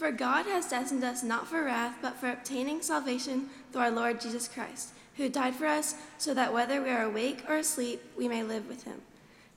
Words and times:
For 0.00 0.10
God 0.10 0.46
has 0.46 0.70
destined 0.70 1.04
us 1.04 1.22
not 1.22 1.46
for 1.46 1.62
wrath, 1.62 1.96
but 2.00 2.16
for 2.16 2.30
obtaining 2.30 2.80
salvation 2.80 3.50
through 3.70 3.82
our 3.82 3.90
Lord 3.90 4.18
Jesus 4.18 4.48
Christ, 4.48 4.92
who 5.18 5.28
died 5.28 5.54
for 5.54 5.66
us, 5.66 5.94
so 6.16 6.32
that 6.32 6.54
whether 6.54 6.80
we 6.80 6.88
are 6.88 7.02
awake 7.02 7.44
or 7.46 7.56
asleep, 7.56 8.00
we 8.16 8.26
may 8.26 8.42
live 8.42 8.66
with 8.66 8.84
him. 8.84 9.02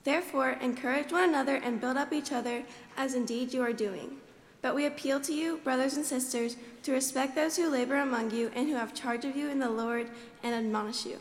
Therefore, 0.04 0.58
encourage 0.60 1.10
one 1.10 1.26
another 1.26 1.56
and 1.56 1.80
build 1.80 1.96
up 1.96 2.12
each 2.12 2.30
other, 2.30 2.62
as 2.94 3.14
indeed 3.14 3.54
you 3.54 3.62
are 3.62 3.72
doing. 3.72 4.18
But 4.60 4.74
we 4.74 4.84
appeal 4.84 5.18
to 5.20 5.32
you, 5.32 5.60
brothers 5.64 5.96
and 5.96 6.04
sisters, 6.04 6.58
to 6.82 6.92
respect 6.92 7.34
those 7.34 7.56
who 7.56 7.70
labor 7.70 7.96
among 7.96 8.30
you 8.30 8.50
and 8.54 8.68
who 8.68 8.74
have 8.74 8.92
charge 8.92 9.24
of 9.24 9.36
you 9.36 9.48
in 9.48 9.60
the 9.60 9.70
Lord 9.70 10.10
and 10.42 10.54
admonish 10.54 11.06
you. 11.06 11.20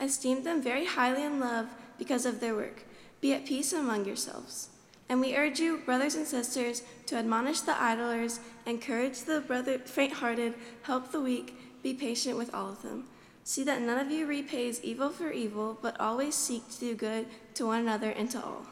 Esteem 0.00 0.42
them 0.42 0.60
very 0.60 0.86
highly 0.86 1.22
in 1.22 1.38
love 1.38 1.68
because 1.96 2.26
of 2.26 2.40
their 2.40 2.56
work. 2.56 2.82
Be 3.20 3.34
at 3.34 3.46
peace 3.46 3.72
among 3.72 4.04
yourselves. 4.04 4.70
And 5.14 5.20
we 5.20 5.36
urge 5.36 5.60
you, 5.60 5.76
brothers 5.76 6.16
and 6.16 6.26
sisters, 6.26 6.82
to 7.06 7.14
admonish 7.14 7.60
the 7.60 7.80
idlers, 7.80 8.40
encourage 8.66 9.20
the 9.20 9.42
brother 9.42 9.78
faint-hearted, 9.78 10.54
help 10.82 11.12
the 11.12 11.20
weak, 11.20 11.56
be 11.84 11.94
patient 11.94 12.36
with 12.36 12.52
all 12.52 12.70
of 12.70 12.82
them. 12.82 13.04
See 13.44 13.62
that 13.62 13.80
none 13.80 14.04
of 14.04 14.10
you 14.10 14.26
repays 14.26 14.82
evil 14.82 15.10
for 15.10 15.30
evil, 15.30 15.78
but 15.80 16.00
always 16.00 16.34
seek 16.34 16.68
to 16.68 16.80
do 16.80 16.94
good 16.96 17.26
to 17.54 17.64
one 17.64 17.82
another 17.82 18.10
and 18.10 18.28
to 18.32 18.42
all. 18.42 18.66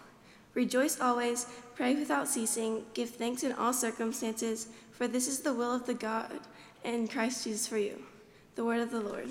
Rejoice 0.54 0.98
always, 0.98 1.46
pray 1.76 1.94
without 1.94 2.26
ceasing, 2.26 2.86
give 2.92 3.10
thanks 3.10 3.44
in 3.44 3.52
all 3.52 3.72
circumstances, 3.72 4.66
for 4.90 5.06
this 5.06 5.28
is 5.28 5.42
the 5.42 5.54
will 5.54 5.72
of 5.72 5.86
the 5.86 5.94
God 5.94 6.40
in 6.82 7.06
Christ 7.06 7.44
Jesus 7.44 7.68
for 7.68 7.78
you. 7.78 8.02
The 8.56 8.64
word 8.64 8.80
of 8.80 8.90
the 8.90 9.00
Lord. 9.00 9.28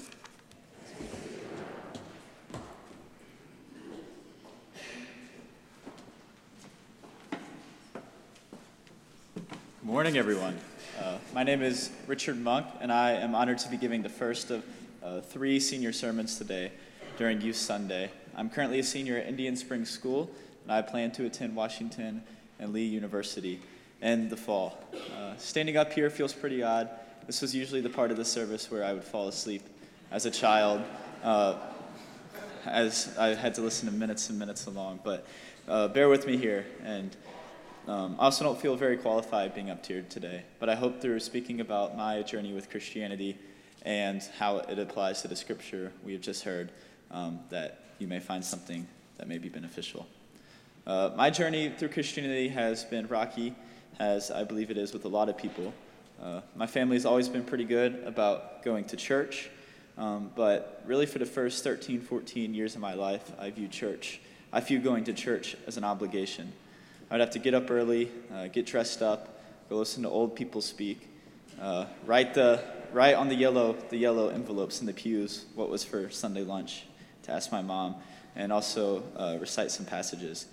Good 9.81 9.87
morning, 9.87 10.17
everyone. 10.17 10.59
Uh, 11.01 11.17
my 11.33 11.41
name 11.41 11.63
is 11.63 11.89
Richard 12.05 12.37
Monk, 12.37 12.67
and 12.81 12.91
I 12.91 13.13
am 13.13 13.33
honored 13.33 13.57
to 13.57 13.67
be 13.67 13.77
giving 13.77 14.03
the 14.03 14.09
first 14.09 14.51
of 14.51 14.63
uh, 15.01 15.21
three 15.21 15.59
senior 15.59 15.91
sermons 15.91 16.37
today 16.37 16.71
during 17.17 17.41
Youth 17.41 17.55
Sunday. 17.55 18.11
I'm 18.35 18.47
currently 18.47 18.77
a 18.77 18.83
senior 18.83 19.17
at 19.17 19.25
Indian 19.25 19.55
Springs 19.55 19.89
School, 19.89 20.29
and 20.61 20.71
I 20.71 20.83
plan 20.83 21.09
to 21.13 21.25
attend 21.25 21.55
Washington 21.55 22.21
and 22.59 22.73
Lee 22.73 22.85
University 22.85 23.59
in 24.03 24.29
the 24.29 24.37
fall. 24.37 24.77
Uh, 25.17 25.35
standing 25.37 25.77
up 25.77 25.91
here 25.93 26.11
feels 26.11 26.31
pretty 26.31 26.61
odd. 26.61 26.87
This 27.25 27.41
was 27.41 27.55
usually 27.55 27.81
the 27.81 27.89
part 27.89 28.11
of 28.11 28.17
the 28.17 28.25
service 28.25 28.69
where 28.69 28.83
I 28.83 28.93
would 28.93 29.03
fall 29.03 29.29
asleep 29.29 29.63
as 30.11 30.27
a 30.27 30.31
child, 30.31 30.83
uh, 31.23 31.55
as 32.67 33.17
I 33.17 33.29
had 33.29 33.55
to 33.55 33.61
listen 33.61 33.89
to 33.89 33.95
minutes 33.95 34.29
and 34.29 34.37
minutes 34.37 34.67
along. 34.67 34.99
But 35.03 35.25
uh, 35.67 35.87
bear 35.87 36.07
with 36.07 36.27
me 36.27 36.37
here 36.37 36.67
and 36.83 37.17
um, 37.91 38.15
I 38.19 38.23
also 38.23 38.45
don't 38.45 38.57
feel 38.57 38.77
very 38.77 38.95
qualified 38.95 39.53
being 39.53 39.69
up 39.69 39.85
here 39.85 40.05
today, 40.07 40.43
but 40.59 40.69
I 40.69 40.75
hope 40.75 41.01
through 41.01 41.19
speaking 41.19 41.59
about 41.59 41.97
my 41.97 42.21
journey 42.21 42.53
with 42.53 42.69
Christianity 42.69 43.37
and 43.81 44.23
how 44.37 44.59
it 44.59 44.79
applies 44.79 45.21
to 45.23 45.27
the 45.27 45.35
scripture 45.35 45.91
we 46.01 46.13
have 46.13 46.21
just 46.21 46.45
heard, 46.45 46.71
um, 47.11 47.41
that 47.49 47.83
you 47.99 48.07
may 48.07 48.21
find 48.21 48.45
something 48.45 48.87
that 49.17 49.27
may 49.27 49.37
be 49.37 49.49
beneficial. 49.49 50.07
Uh, 50.87 51.09
my 51.17 51.29
journey 51.29 51.67
through 51.67 51.89
Christianity 51.89 52.47
has 52.47 52.85
been 52.85 53.07
rocky, 53.07 53.53
as 53.99 54.31
I 54.31 54.45
believe 54.45 54.71
it 54.71 54.77
is 54.77 54.93
with 54.93 55.03
a 55.03 55.09
lot 55.09 55.27
of 55.27 55.37
people. 55.37 55.73
Uh, 56.23 56.39
my 56.55 56.67
family 56.67 56.95
has 56.95 57.05
always 57.05 57.27
been 57.27 57.43
pretty 57.43 57.65
good 57.65 58.03
about 58.05 58.63
going 58.63 58.85
to 58.85 58.95
church, 58.95 59.49
um, 59.97 60.31
but 60.33 60.81
really 60.85 61.05
for 61.05 61.19
the 61.19 61.25
first 61.25 61.61
13, 61.65 61.99
14 61.99 62.53
years 62.53 62.73
of 62.73 62.79
my 62.79 62.93
life, 62.93 63.33
I 63.37 63.49
viewed 63.49 63.71
church, 63.71 64.21
I 64.53 64.61
viewed 64.61 64.81
going 64.81 65.03
to 65.03 65.13
church 65.13 65.57
as 65.67 65.75
an 65.75 65.83
obligation. 65.83 66.53
I'd 67.11 67.19
have 67.19 67.31
to 67.31 67.39
get 67.39 67.53
up 67.53 67.69
early, 67.69 68.09
uh, 68.33 68.47
get 68.47 68.65
dressed 68.65 69.01
up, 69.01 69.37
go 69.69 69.75
listen 69.75 70.03
to 70.03 70.09
old 70.09 70.33
people 70.33 70.61
speak, 70.61 71.09
uh, 71.61 71.85
write 72.05 72.33
the 72.33 72.63
write 72.93 73.15
on 73.15 73.27
the 73.27 73.35
yellow 73.35 73.75
the 73.89 73.97
yellow 73.97 74.29
envelopes 74.29 74.79
in 74.79 74.87
the 74.87 74.93
pews 74.93 75.45
what 75.53 75.69
was 75.69 75.83
for 75.83 76.09
Sunday 76.09 76.43
lunch 76.43 76.85
to 77.23 77.33
ask 77.33 77.51
my 77.51 77.61
mom, 77.61 77.95
and 78.37 78.53
also 78.53 79.03
uh, 79.17 79.37
recite 79.41 79.71
some 79.71 79.85
passages. 79.85 80.45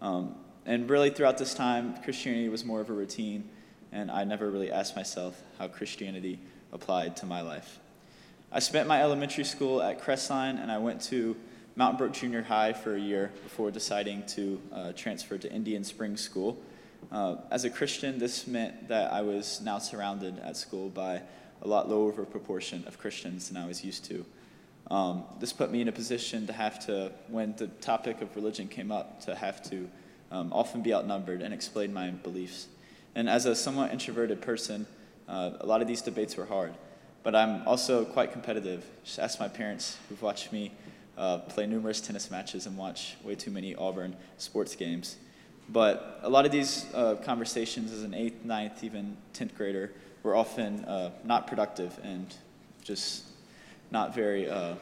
Um, 0.00 0.36
and 0.64 0.88
really, 0.88 1.10
throughout 1.10 1.36
this 1.36 1.52
time, 1.52 2.00
Christianity 2.04 2.48
was 2.48 2.64
more 2.64 2.80
of 2.80 2.90
a 2.90 2.92
routine, 2.92 3.48
and 3.90 4.08
I 4.08 4.22
never 4.22 4.48
really 4.48 4.70
asked 4.70 4.94
myself 4.94 5.42
how 5.58 5.66
Christianity 5.66 6.38
applied 6.72 7.16
to 7.16 7.26
my 7.26 7.40
life. 7.40 7.80
I 8.52 8.60
spent 8.60 8.86
my 8.86 9.02
elementary 9.02 9.44
school 9.44 9.82
at 9.82 10.00
Crestline, 10.00 10.62
and 10.62 10.70
I 10.70 10.78
went 10.78 11.00
to 11.02 11.34
Mountain 11.76 11.98
Brook 11.98 12.12
Junior 12.12 12.42
High 12.42 12.72
for 12.72 12.94
a 12.94 13.00
year 13.00 13.32
before 13.42 13.72
deciding 13.72 14.24
to 14.26 14.62
uh, 14.72 14.92
transfer 14.92 15.36
to 15.38 15.52
Indian 15.52 15.82
Springs 15.82 16.20
School. 16.20 16.56
Uh, 17.10 17.36
as 17.50 17.64
a 17.64 17.70
Christian, 17.70 18.16
this 18.16 18.46
meant 18.46 18.86
that 18.86 19.12
I 19.12 19.22
was 19.22 19.60
now 19.60 19.78
surrounded 19.78 20.38
at 20.38 20.56
school 20.56 20.88
by 20.88 21.20
a 21.62 21.66
lot 21.66 21.88
lower 21.88 22.10
of 22.10 22.20
a 22.20 22.24
proportion 22.26 22.84
of 22.86 22.98
Christians 22.98 23.48
than 23.48 23.56
I 23.56 23.66
was 23.66 23.84
used 23.84 24.04
to. 24.04 24.24
Um, 24.88 25.24
this 25.40 25.52
put 25.52 25.72
me 25.72 25.80
in 25.80 25.88
a 25.88 25.92
position 25.92 26.46
to 26.46 26.52
have 26.52 26.78
to, 26.86 27.10
when 27.26 27.56
the 27.56 27.66
topic 27.66 28.20
of 28.20 28.36
religion 28.36 28.68
came 28.68 28.92
up, 28.92 29.20
to 29.24 29.34
have 29.34 29.60
to 29.70 29.88
um, 30.30 30.52
often 30.52 30.80
be 30.80 30.94
outnumbered 30.94 31.42
and 31.42 31.52
explain 31.52 31.92
my 31.92 32.10
beliefs. 32.10 32.68
And 33.16 33.28
as 33.28 33.46
a 33.46 33.54
somewhat 33.56 33.90
introverted 33.90 34.40
person, 34.40 34.86
uh, 35.28 35.50
a 35.58 35.66
lot 35.66 35.82
of 35.82 35.88
these 35.88 36.02
debates 36.02 36.36
were 36.36 36.46
hard. 36.46 36.72
But 37.24 37.34
I'm 37.34 37.66
also 37.66 38.04
quite 38.04 38.30
competitive. 38.30 38.84
Just 39.02 39.18
ask 39.18 39.40
my 39.40 39.48
parents 39.48 39.96
who've 40.08 40.22
watched 40.22 40.52
me 40.52 40.70
uh, 41.16 41.38
play 41.38 41.66
numerous 41.66 42.00
tennis 42.00 42.30
matches 42.30 42.66
and 42.66 42.76
watch 42.76 43.16
way 43.22 43.34
too 43.34 43.50
many 43.50 43.74
Auburn 43.74 44.16
sports 44.38 44.74
games. 44.74 45.16
But 45.68 46.20
a 46.22 46.28
lot 46.28 46.44
of 46.44 46.52
these 46.52 46.86
uh, 46.94 47.16
conversations 47.16 47.92
as 47.92 48.02
an 48.02 48.14
eighth, 48.14 48.44
ninth, 48.44 48.84
even 48.84 49.16
10th 49.34 49.54
grader 49.56 49.92
were 50.22 50.36
often 50.36 50.84
uh, 50.84 51.10
not 51.24 51.46
productive 51.46 51.98
and 52.02 52.34
just 52.82 53.24
not 53.90 54.14
very. 54.14 54.48
Uh, 54.48 54.74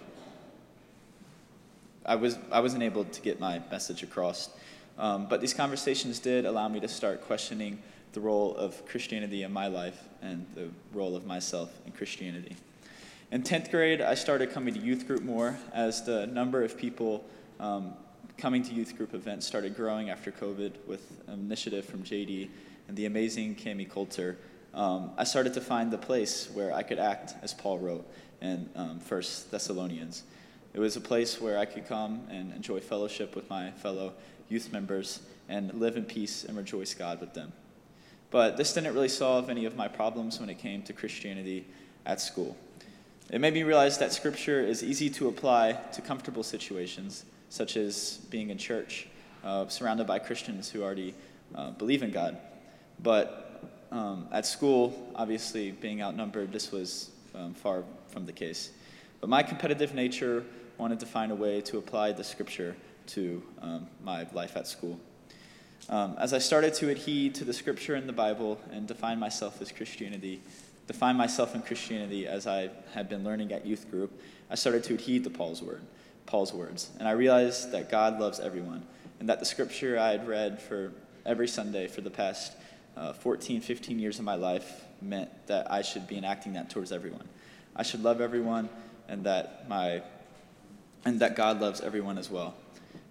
I, 2.05 2.17
was, 2.17 2.37
I 2.51 2.61
wasn't 2.61 2.83
able 2.83 3.05
to 3.05 3.21
get 3.21 3.39
my 3.39 3.61
message 3.71 4.03
across. 4.03 4.51
Um, 4.99 5.27
but 5.27 5.41
these 5.41 5.55
conversations 5.55 6.19
did 6.19 6.45
allow 6.45 6.69
me 6.69 6.81
to 6.81 6.89
start 6.89 7.23
questioning 7.23 7.81
the 8.13 8.21
role 8.21 8.55
of 8.57 8.85
Christianity 8.87 9.43
in 9.43 9.53
my 9.53 9.69
life 9.69 10.03
and 10.21 10.45
the 10.55 10.69
role 10.93 11.17
of 11.17 11.25
myself 11.25 11.71
in 11.87 11.93
Christianity. 11.93 12.57
In 13.33 13.43
10th 13.43 13.71
grade, 13.71 14.03
I 14.03 14.13
started 14.13 14.53
coming 14.53 14.75
to 14.75 14.81
youth 14.81 15.07
group 15.07 15.23
more 15.23 15.57
as 15.73 16.05
the 16.05 16.27
number 16.27 16.63
of 16.63 16.77
people 16.77 17.25
um, 17.61 17.95
coming 18.37 18.63
to 18.63 18.75
youth 18.75 18.95
group 18.95 19.15
events 19.15 19.47
started 19.47 19.75
growing 19.75 20.11
after 20.11 20.31
COVID 20.31 20.73
with 20.87 21.11
an 21.29 21.41
initiative 21.41 21.87
from 21.87 22.03
JD 22.03 22.51
and 22.89 22.95
the 22.95 23.07
amazing 23.07 23.57
Cami 23.57 23.89
Coulter. 23.89 24.37
Um, 24.75 25.13
I 25.17 25.25
started 25.25 25.55
to 25.55 25.63
find 25.63 25.91
the 25.91 25.97
place 25.97 26.51
where 26.53 26.75
I 26.75 26.83
could 26.83 26.99
act 26.99 27.33
as 27.41 27.55
Paul 27.55 27.79
wrote 27.79 28.07
in 28.43 28.69
um, 28.77 29.01
First 29.01 29.51
Thessalonians. 29.51 30.25
It 30.75 30.81
was 30.81 30.97
a 30.97 31.01
place 31.01 31.41
where 31.41 31.57
I 31.57 31.65
could 31.65 31.89
come 31.89 32.27
and 32.29 32.53
enjoy 32.53 32.81
fellowship 32.81 33.35
with 33.35 33.49
my 33.49 33.71
fellow 33.71 34.13
youth 34.51 34.71
members 34.71 35.21
and 35.49 35.73
live 35.73 35.97
in 35.97 36.05
peace 36.05 36.45
and 36.45 36.55
rejoice 36.55 36.93
God 36.93 37.19
with 37.19 37.33
them. 37.33 37.55
But 38.31 38.59
this 38.59 38.75
didn't 38.75 38.93
really 38.93 39.09
solve 39.09 39.49
any 39.49 39.65
of 39.65 39.75
my 39.75 39.89
problems 39.89 40.39
when 40.39 40.51
it 40.51 40.59
came 40.59 40.83
to 40.83 40.93
Christianity 40.93 41.65
at 42.05 42.21
school. 42.21 42.59
It 43.31 43.41
made 43.41 43.55
me 43.55 43.63
realize 43.63 43.99
that 43.99 44.13
Scripture 44.13 44.61
is 44.61 44.83
easy 44.83 45.09
to 45.11 45.29
apply 45.29 45.73
to 45.93 46.03
comfortable 46.03 46.43
situations, 46.43 47.25
such 47.49 47.77
as 47.77 48.19
being 48.31 48.51
in 48.51 48.59
church, 48.59 49.09
uh, 49.45 49.69
surrounded 49.69 50.07
by 50.07 50.19
Christians 50.19 50.69
who 50.71 50.83
already 50.83 51.15
uh, 51.55 51.71
believe 51.71 52.03
in 52.03 52.11
God. 52.11 52.37
But 53.03 53.65
um, 53.91 54.29
at 54.33 54.47
school, 54.47 55.13
obviously, 55.15 55.71
being 55.71 56.03
outnumbered, 56.03 56.53
this 56.53 56.73
was 56.73 57.11
um, 57.35 57.55
far 57.55 57.85
from 58.09 58.27
the 58.27 58.33
case. 58.33 58.71
But 59.21 59.31
my 59.31 59.43
competitive 59.43 59.95
nature 59.95 60.45
wanted 60.79 61.01
to 61.01 61.07
find 61.07 61.31
a 61.33 61.35
way 61.35 61.61
to 61.63 61.79
apply 61.79 62.13
the 62.13 62.25
Scripture 62.25 62.77
to 63.09 63.43
um, 63.61 63.87
my 64.03 64.27
life 64.33 64.57
at 64.57 64.67
school. 64.67 64.99
Um, 65.89 66.17
as 66.19 66.33
I 66.33 66.39
started 66.39 66.75
to 66.75 66.91
adhere 66.91 67.31
to 67.33 67.45
the 67.45 67.53
Scripture 67.53 67.97
in 67.97 68.07
the 68.07 68.13
Bible 68.13 68.61
and 68.71 68.87
define 68.87 69.19
myself 69.19 69.61
as 69.61 69.73
Christianity, 69.73 70.41
define 70.87 71.17
myself 71.17 71.55
in 71.55 71.63
Christianity 71.63 72.27
as 72.27 72.47
I 72.47 72.71
had 72.93 73.09
been 73.09 73.25
learning 73.25 73.53
at 73.53 73.67
youth 73.67 73.91
group, 73.91 74.21
I 74.51 74.55
started 74.55 74.85
to 74.85 74.97
heed 74.97 75.25
to 75.25 75.31
Paul's 75.31 75.63
word, 75.63 75.83
Paul's 76.27 76.53
words, 76.53 76.91
and 76.99 77.09
I 77.09 77.13
realized 77.13 77.73
that 77.73 77.91
God 77.91 78.19
loves 78.19 78.41
everyone, 78.41 78.85
and 79.21 79.29
that 79.29 79.39
the 79.39 79.47
scripture 79.47 79.99
I 79.99 80.11
had 80.11 80.27
read 80.27 80.61
for 80.61 80.93
every 81.25 81.49
Sunday 81.49 81.87
for 81.87 82.01
the 82.01 82.11
past 82.11 82.53
uh, 82.97 83.13
14, 83.13 83.61
15 83.61 83.99
years 83.99 84.19
of 84.19 84.25
my 84.25 84.35
life 84.35 84.85
meant 85.01 85.31
that 85.47 85.71
I 85.71 85.83
should 85.83 86.07
be 86.07 86.17
enacting 86.17 86.53
that 86.55 86.69
towards 86.69 86.93
everyone. 86.93 87.29
I 87.75 87.83
should 87.83 88.03
love 88.03 88.21
everyone, 88.21 88.69
and 89.09 89.25
that 89.25 89.69
my 89.69 90.03
and 91.05 91.19
that 91.21 91.35
God 91.35 91.61
loves 91.61 91.81
everyone 91.81 92.17
as 92.17 92.31
well. 92.31 92.55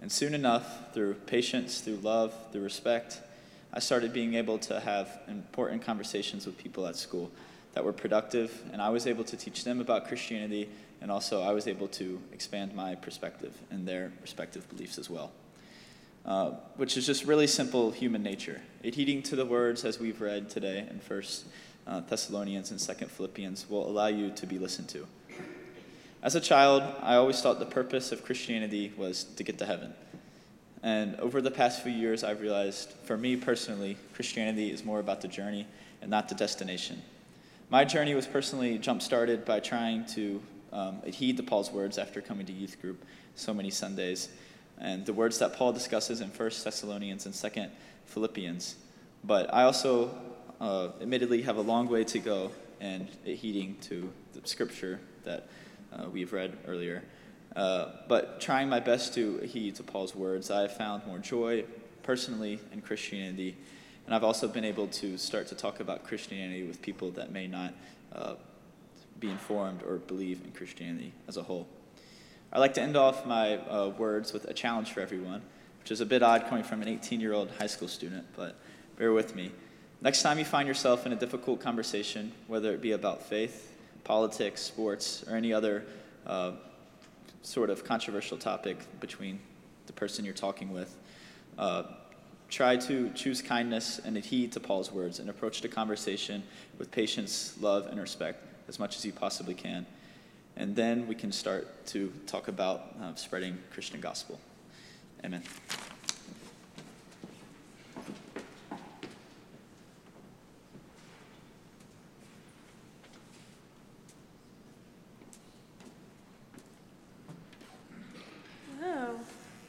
And 0.01 0.11
soon 0.11 0.33
enough, 0.33 0.93
through 0.93 1.15
patience, 1.15 1.81
through 1.81 1.97
love, 1.97 2.33
through 2.51 2.61
respect, 2.61 3.19
I 3.73 3.79
started 3.79 4.13
being 4.13 4.35
able 4.35 4.57
to 4.59 4.79
have 4.79 5.19
important 5.27 5.81
conversations 5.81 6.45
with 6.45 6.57
people 6.57 6.87
at 6.87 6.95
school 6.95 7.31
that 7.73 7.83
were 7.83 7.93
productive, 7.93 8.61
and 8.71 8.81
I 8.81 8.89
was 8.89 9.07
able 9.07 9.23
to 9.25 9.37
teach 9.37 9.63
them 9.63 9.79
about 9.79 10.07
Christianity, 10.07 10.69
and 11.01 11.11
also 11.11 11.41
I 11.41 11.51
was 11.51 11.67
able 11.67 11.87
to 11.89 12.21
expand 12.31 12.75
my 12.75 12.95
perspective 12.95 13.53
and 13.69 13.87
their 13.87 14.11
respective 14.21 14.67
beliefs 14.69 14.97
as 14.97 15.09
well. 15.09 15.31
Uh, 16.23 16.51
which 16.75 16.97
is 16.97 17.05
just 17.05 17.25
really 17.25 17.47
simple 17.47 17.89
human 17.89 18.21
nature. 18.21 18.61
Adhering 18.83 19.23
to 19.23 19.35
the 19.35 19.45
words 19.45 19.83
as 19.83 19.99
we've 19.99 20.21
read 20.21 20.51
today 20.51 20.85
in 20.87 20.99
First 20.99 21.45
uh, 21.87 22.01
Thessalonians 22.01 22.69
and 22.69 22.79
2nd 22.79 23.09
Philippians 23.09 23.67
will 23.67 23.89
allow 23.89 24.05
you 24.05 24.29
to 24.29 24.45
be 24.45 24.59
listened 24.59 24.87
to. 24.89 25.07
As 26.21 26.35
a 26.35 26.39
child, 26.39 26.83
I 27.01 27.15
always 27.15 27.41
thought 27.41 27.57
the 27.57 27.65
purpose 27.65 28.11
of 28.11 28.23
Christianity 28.23 28.93
was 28.95 29.23
to 29.23 29.43
get 29.43 29.57
to 29.57 29.65
heaven. 29.65 29.95
And 30.83 31.15
over 31.15 31.41
the 31.41 31.49
past 31.49 31.81
few 31.81 31.91
years, 31.91 32.23
I've 32.23 32.41
realized, 32.41 32.91
for 33.05 33.17
me 33.17 33.35
personally, 33.35 33.97
Christianity 34.13 34.71
is 34.71 34.85
more 34.85 34.99
about 34.99 35.21
the 35.21 35.27
journey 35.27 35.65
and 36.01 36.11
not 36.11 36.29
the 36.29 36.35
destination. 36.35 37.01
My 37.71 37.85
journey 37.85 38.15
was 38.15 38.27
personally 38.27 38.77
jump 38.79 39.01
started 39.01 39.45
by 39.45 39.61
trying 39.61 40.05
to 40.07 40.41
um, 40.73 41.01
heed 41.03 41.37
to 41.37 41.43
Paul's 41.43 41.71
words 41.71 41.97
after 41.97 42.19
coming 42.19 42.45
to 42.47 42.51
youth 42.51 42.81
group 42.81 43.05
so 43.35 43.53
many 43.53 43.69
Sundays, 43.69 44.27
and 44.77 45.05
the 45.05 45.13
words 45.13 45.39
that 45.39 45.53
Paul 45.53 45.71
discusses 45.71 46.19
in 46.19 46.27
1 46.27 46.51
Thessalonians 46.65 47.25
and 47.25 47.33
2 47.33 47.67
Philippians. 48.07 48.75
But 49.23 49.53
I 49.53 49.63
also, 49.63 50.13
uh, 50.59 50.89
admittedly, 50.99 51.43
have 51.43 51.55
a 51.55 51.61
long 51.61 51.87
way 51.87 52.03
to 52.03 52.19
go 52.19 52.51
in 52.81 53.07
heeding 53.23 53.77
to 53.83 54.11
the 54.33 54.45
scripture 54.45 54.99
that 55.23 55.47
uh, 55.93 56.09
we've 56.09 56.33
read 56.33 56.57
earlier. 56.67 57.05
Uh, 57.55 57.93
but 58.09 58.41
trying 58.41 58.67
my 58.67 58.81
best 58.81 59.13
to 59.13 59.37
heed 59.37 59.75
to 59.75 59.83
Paul's 59.83 60.13
words, 60.13 60.51
I 60.51 60.63
have 60.63 60.75
found 60.75 61.07
more 61.07 61.19
joy 61.19 61.63
personally 62.03 62.59
in 62.73 62.81
Christianity. 62.81 63.55
And 64.11 64.15
I've 64.17 64.25
also 64.25 64.49
been 64.49 64.65
able 64.65 64.87
to 64.87 65.17
start 65.17 65.47
to 65.47 65.55
talk 65.55 65.79
about 65.79 66.03
Christianity 66.03 66.63
with 66.63 66.81
people 66.81 67.11
that 67.11 67.31
may 67.31 67.47
not 67.47 67.73
uh, 68.13 68.33
be 69.21 69.29
informed 69.29 69.83
or 69.83 69.99
believe 69.99 70.41
in 70.43 70.51
Christianity 70.51 71.13
as 71.29 71.37
a 71.37 71.43
whole. 71.43 71.65
I'd 72.51 72.59
like 72.59 72.73
to 72.73 72.81
end 72.81 72.97
off 72.97 73.25
my 73.25 73.55
uh, 73.55 73.87
words 73.97 74.33
with 74.33 74.43
a 74.49 74.53
challenge 74.53 74.91
for 74.91 74.99
everyone, 74.99 75.41
which 75.79 75.91
is 75.91 76.01
a 76.01 76.05
bit 76.05 76.23
odd 76.23 76.45
coming 76.49 76.65
from 76.65 76.81
an 76.81 76.89
18 76.89 77.21
year 77.21 77.31
old 77.31 77.51
high 77.51 77.67
school 77.67 77.87
student, 77.87 78.25
but 78.35 78.57
bear 78.97 79.13
with 79.13 79.33
me. 79.33 79.49
Next 80.01 80.23
time 80.23 80.37
you 80.37 80.43
find 80.43 80.67
yourself 80.67 81.05
in 81.05 81.13
a 81.13 81.15
difficult 81.15 81.61
conversation, 81.61 82.33
whether 82.47 82.73
it 82.73 82.81
be 82.81 82.91
about 82.91 83.23
faith, 83.23 83.77
politics, 84.03 84.61
sports, 84.61 85.23
or 85.25 85.37
any 85.37 85.53
other 85.53 85.85
uh, 86.27 86.51
sort 87.43 87.69
of 87.69 87.85
controversial 87.85 88.37
topic 88.37 88.77
between 88.99 89.39
the 89.87 89.93
person 89.93 90.25
you're 90.25 90.33
talking 90.33 90.73
with. 90.73 90.97
Uh, 91.57 91.83
try 92.51 92.75
to 92.75 93.09
choose 93.15 93.41
kindness 93.41 93.99
and 94.03 94.17
adhere 94.17 94.47
to 94.49 94.59
Paul's 94.59 94.91
words 94.91 95.19
and 95.19 95.29
approach 95.29 95.61
the 95.61 95.69
conversation 95.69 96.43
with 96.77 96.91
patience, 96.91 97.55
love, 97.61 97.87
and 97.87 97.99
respect 97.99 98.45
as 98.67 98.77
much 98.77 98.97
as 98.97 99.05
you 99.05 99.13
possibly 99.13 99.53
can. 99.53 99.85
And 100.57 100.75
then 100.75 101.07
we 101.07 101.15
can 101.15 101.31
start 101.31 101.85
to 101.87 102.11
talk 102.27 102.49
about 102.49 102.95
uh, 103.01 103.15
spreading 103.15 103.57
Christian 103.71 104.01
gospel. 104.01 104.39
Amen. 105.23 105.41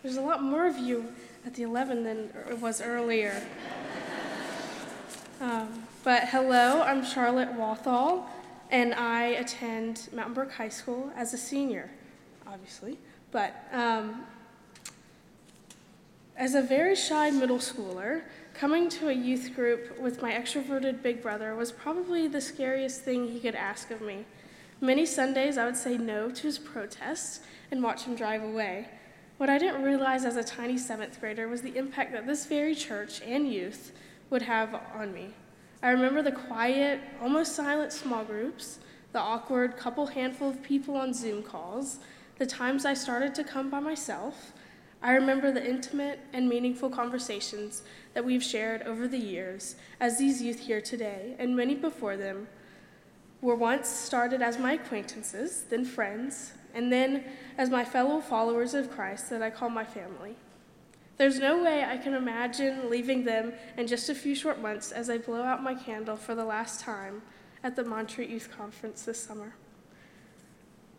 There's 0.02 0.16
a 0.16 0.20
lot 0.20 0.42
more 0.42 0.66
of 0.66 0.76
you 0.78 1.12
at 1.44 1.54
the 1.54 1.62
11 1.62 2.04
than 2.04 2.30
it 2.48 2.60
was 2.60 2.80
earlier. 2.80 3.42
Um, 5.40 5.82
but 6.04 6.28
hello, 6.28 6.82
I'm 6.82 7.04
Charlotte 7.04 7.52
Walthall, 7.54 8.30
and 8.70 8.94
I 8.94 9.24
attend 9.24 10.08
Mountain 10.12 10.34
Brook 10.34 10.52
High 10.52 10.68
School 10.68 11.10
as 11.16 11.34
a 11.34 11.38
senior, 11.38 11.90
obviously. 12.46 12.96
But 13.32 13.66
um, 13.72 14.24
as 16.36 16.54
a 16.54 16.62
very 16.62 16.94
shy 16.94 17.30
middle 17.30 17.58
schooler, 17.58 18.22
coming 18.54 18.88
to 18.90 19.08
a 19.08 19.12
youth 19.12 19.54
group 19.56 19.98
with 19.98 20.22
my 20.22 20.30
extroverted 20.30 21.02
big 21.02 21.22
brother 21.22 21.56
was 21.56 21.72
probably 21.72 22.28
the 22.28 22.40
scariest 22.40 23.02
thing 23.02 23.26
he 23.26 23.40
could 23.40 23.56
ask 23.56 23.90
of 23.90 24.00
me. 24.00 24.24
Many 24.80 25.06
Sundays 25.06 25.58
I 25.58 25.64
would 25.64 25.76
say 25.76 25.96
no 25.96 26.30
to 26.30 26.42
his 26.42 26.58
protests 26.58 27.40
and 27.72 27.82
watch 27.82 28.04
him 28.04 28.14
drive 28.14 28.44
away. 28.44 28.88
What 29.38 29.50
I 29.50 29.58
didn't 29.58 29.82
realize 29.82 30.24
as 30.24 30.36
a 30.36 30.44
tiny 30.44 30.78
seventh 30.78 31.20
grader 31.20 31.48
was 31.48 31.62
the 31.62 31.76
impact 31.76 32.12
that 32.12 32.26
this 32.26 32.46
very 32.46 32.74
church 32.74 33.20
and 33.22 33.52
youth 33.52 33.92
would 34.30 34.42
have 34.42 34.74
on 34.94 35.12
me. 35.12 35.34
I 35.82 35.90
remember 35.90 36.22
the 36.22 36.32
quiet, 36.32 37.00
almost 37.20 37.56
silent 37.56 37.92
small 37.92 38.24
groups, 38.24 38.78
the 39.12 39.18
awkward 39.18 39.76
couple 39.76 40.06
handful 40.06 40.50
of 40.50 40.62
people 40.62 40.96
on 40.96 41.12
Zoom 41.12 41.42
calls, 41.42 41.98
the 42.38 42.46
times 42.46 42.84
I 42.84 42.94
started 42.94 43.34
to 43.34 43.44
come 43.44 43.68
by 43.68 43.80
myself. 43.80 44.52
I 45.02 45.12
remember 45.12 45.50
the 45.50 45.68
intimate 45.68 46.20
and 46.32 46.48
meaningful 46.48 46.88
conversations 46.88 47.82
that 48.14 48.24
we've 48.24 48.44
shared 48.44 48.82
over 48.82 49.08
the 49.08 49.18
years 49.18 49.74
as 49.98 50.18
these 50.18 50.40
youth 50.40 50.60
here 50.60 50.80
today, 50.80 51.34
and 51.38 51.56
many 51.56 51.74
before 51.74 52.16
them, 52.16 52.46
were 53.40 53.56
once 53.56 53.88
started 53.88 54.40
as 54.40 54.58
my 54.58 54.74
acquaintances, 54.74 55.64
then 55.68 55.84
friends, 55.84 56.52
and 56.74 56.92
then 56.92 57.24
as 57.58 57.70
my 57.70 57.84
fellow 57.84 58.20
followers 58.20 58.74
of 58.74 58.90
Christ 58.90 59.30
that 59.30 59.42
I 59.42 59.50
call 59.50 59.70
my 59.70 59.84
family. 59.84 60.36
There's 61.18 61.38
no 61.38 61.62
way 61.62 61.84
I 61.84 61.98
can 61.98 62.14
imagine 62.14 62.90
leaving 62.90 63.24
them 63.24 63.52
in 63.76 63.86
just 63.86 64.08
a 64.08 64.14
few 64.14 64.34
short 64.34 64.60
months 64.60 64.92
as 64.92 65.10
I 65.10 65.18
blow 65.18 65.42
out 65.42 65.62
my 65.62 65.74
candle 65.74 66.16
for 66.16 66.34
the 66.34 66.44
last 66.44 66.80
time 66.80 67.22
at 67.62 67.76
the 67.76 67.84
Montreat 67.84 68.28
Youth 68.28 68.50
Conference 68.56 69.02
this 69.02 69.22
summer. 69.22 69.54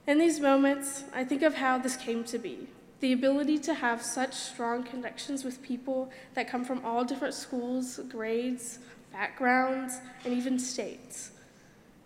In 0.05 0.19
these 0.19 0.39
moments, 0.39 1.03
I 1.13 1.23
think 1.23 1.41
of 1.41 1.55
how 1.55 1.77
this 1.77 1.95
came 1.95 2.23
to 2.25 2.37
be 2.37 2.67
the 2.99 3.11
ability 3.11 3.59
to 3.59 3.73
have 3.73 4.01
such 4.01 4.33
strong 4.33 4.81
connections 4.81 5.43
with 5.43 5.61
people 5.61 6.09
that 6.35 6.47
come 6.47 6.63
from 6.63 6.85
all 6.85 7.03
different 7.03 7.33
schools, 7.33 7.99
grades, 8.07 8.79
backgrounds, 9.11 9.99
and 10.23 10.33
even 10.33 10.57
states. 10.57 11.31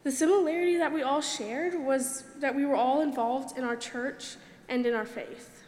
The 0.07 0.13
similarity 0.13 0.77
that 0.77 0.93
we 0.93 1.01
all 1.01 1.19
shared 1.19 1.75
was 1.75 2.23
that 2.39 2.55
we 2.55 2.65
were 2.65 2.77
all 2.77 3.01
involved 3.01 3.57
in 3.57 3.65
our 3.65 3.75
church 3.75 4.37
and 4.69 4.85
in 4.85 4.93
our 4.93 5.05
faith. 5.05 5.63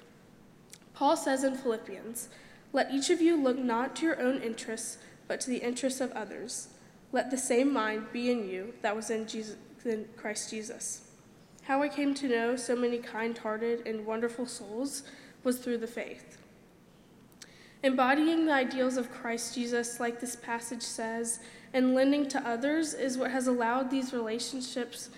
Paul 0.94 1.18
says 1.18 1.44
in 1.44 1.57
Philippians, 1.57 2.30
Let 2.71 2.89
each 2.89 3.09
of 3.09 3.21
you 3.21 3.36
look 3.36 3.57
not 3.57 3.97
to 3.97 4.06
your 4.06 4.21
own 4.21 4.41
interests, 4.41 4.97
but 5.27 5.41
to 5.41 5.50
the 5.50 5.57
interests 5.57 6.00
of 6.00 6.13
others. 6.13 6.69
Let 7.12 7.31
the 7.31 7.38
same 7.38 7.74
mind 7.74 8.13
be 8.13 8.31
in 8.31 8.47
you 8.47 8.75
that 8.81 8.95
was 8.95 9.09
in, 9.09 9.27
Jesus, 9.27 9.57
in 9.83 10.07
Christ 10.15 10.50
Jesus. 10.50 11.09
How 11.63 11.83
I 11.83 11.89
came 11.89 12.13
to 12.13 12.30
know 12.30 12.56
so 12.56 12.77
many 12.77 13.00
kind 13.00 13.38
hearted 13.38 13.86
and 13.86 14.06
wonderful 14.06 14.45
souls 14.45 15.03
was 15.44 15.59
through 15.59 15.80
the 15.80 15.86
faith. 15.86 16.38
Embodying 17.83 18.45
the 18.45 18.53
ideals 18.53 18.95
of 18.95 19.12
Christ 19.12 19.53
Jesus, 19.53 20.00
like 20.00 20.21
this 20.21 20.38
passage 20.38 20.83
says, 20.83 21.41
and 21.74 21.94
lending 21.94 22.27
to 22.30 22.48
others 22.48 22.94
is 22.94 23.18
what 23.18 23.31
has 23.31 23.48
allowed 23.48 23.92
these 23.92 24.13
relationships 24.13 25.10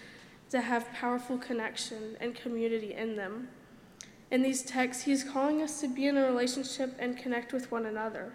to 0.50 0.62
have 0.62 0.92
powerful 0.92 1.38
connection 1.38 2.18
and 2.20 2.36
community 2.36 2.94
in 2.94 3.16
them. 3.16 3.48
In 4.30 4.42
these 4.42 4.64
texts, 4.64 5.04
he's 5.04 5.24
calling 5.24 5.62
us 5.62 5.82
to 5.82 5.88
be 5.88 6.08
in 6.08 6.18
a 6.18 6.25
relationship 6.25 6.96
and 7.00 7.18
connect 7.18 7.54
with 7.54 7.72
one 7.72 7.86
another. 7.86 8.34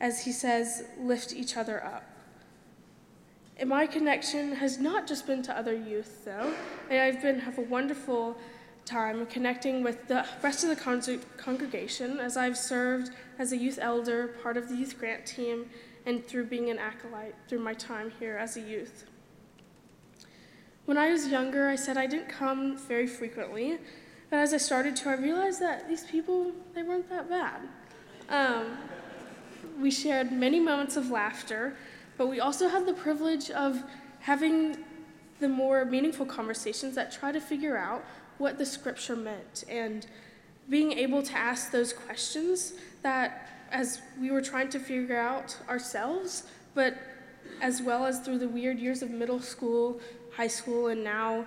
As 0.00 0.24
he 0.24 0.32
says, 0.32 0.84
lift 0.98 1.34
each 1.34 1.56
other 1.56 1.84
up. 1.84 2.04
And 3.58 3.68
my 3.68 3.86
connection 3.86 4.56
has 4.56 4.78
not 4.78 5.06
just 5.06 5.26
been 5.26 5.42
to 5.42 5.56
other 5.56 5.74
youth, 5.74 6.24
though. 6.24 6.52
And 6.90 7.00
I've 7.00 7.22
been 7.22 7.38
have 7.40 7.58
a 7.58 7.62
wonderful 7.62 8.36
time 8.84 9.24
connecting 9.26 9.82
with 9.82 10.08
the 10.08 10.26
rest 10.42 10.64
of 10.64 10.70
the 10.70 10.76
con- 10.76 11.20
congregation 11.36 12.18
as 12.18 12.36
I've 12.36 12.58
served 12.58 13.10
as 13.38 13.52
a 13.52 13.56
youth 13.56 13.78
elder, 13.80 14.28
part 14.42 14.56
of 14.56 14.68
the 14.68 14.74
youth 14.74 14.98
grant 14.98 15.24
team, 15.26 15.66
and 16.06 16.26
through 16.26 16.46
being 16.46 16.70
an 16.70 16.78
acolyte 16.78 17.34
through 17.48 17.60
my 17.60 17.74
time 17.74 18.12
here 18.18 18.36
as 18.36 18.56
a 18.56 18.60
youth. 18.60 19.04
When 20.84 20.98
I 20.98 21.10
was 21.10 21.28
younger, 21.28 21.68
I 21.68 21.76
said 21.76 21.96
I 21.96 22.06
didn't 22.06 22.28
come 22.28 22.76
very 22.76 23.06
frequently, 23.06 23.78
but 24.30 24.38
as 24.38 24.52
I 24.52 24.56
started 24.56 24.96
to, 24.96 25.10
I 25.10 25.14
realized 25.14 25.60
that 25.60 25.88
these 25.88 26.04
people, 26.04 26.52
they 26.74 26.82
weren't 26.82 27.08
that 27.08 27.28
bad. 27.28 27.68
Um, 28.28 28.78
we 29.80 29.90
shared 29.90 30.32
many 30.32 30.58
moments 30.58 30.96
of 30.96 31.10
laughter, 31.10 31.76
but 32.16 32.26
we 32.26 32.40
also 32.40 32.68
had 32.68 32.86
the 32.86 32.94
privilege 32.94 33.50
of 33.50 33.82
having 34.20 34.76
the 35.38 35.48
more 35.48 35.84
meaningful 35.84 36.26
conversations 36.26 36.94
that 36.94 37.12
try 37.12 37.32
to 37.32 37.40
figure 37.40 37.76
out 37.76 38.04
what 38.38 38.58
the 38.58 38.66
scripture 38.66 39.16
meant 39.16 39.64
and 39.68 40.06
being 40.68 40.92
able 40.92 41.22
to 41.22 41.36
ask 41.36 41.70
those 41.70 41.92
questions 41.92 42.74
that 43.02 43.48
as 43.72 44.00
we 44.20 44.30
were 44.30 44.42
trying 44.42 44.68
to 44.70 44.78
figure 44.78 45.18
out 45.18 45.56
ourselves, 45.68 46.44
but 46.74 46.96
as 47.60 47.82
well 47.82 48.04
as 48.06 48.20
through 48.20 48.38
the 48.38 48.48
weird 48.48 48.78
years 48.78 49.02
of 49.02 49.10
middle 49.10 49.40
school, 49.40 50.00
high 50.36 50.48
school, 50.48 50.88
and 50.88 51.02
now 51.02 51.46